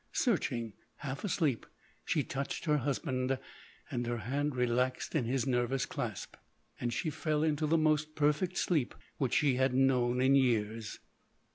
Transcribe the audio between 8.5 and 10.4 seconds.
sleep which she had known in